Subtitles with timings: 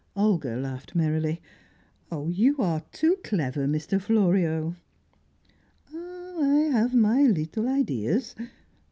[0.15, 1.43] Olga laughed merrily.
[2.11, 4.01] "Oh, you are too clever, Mr.
[4.01, 4.75] Florio!"
[5.93, 8.33] "Oh, I have my little ideas.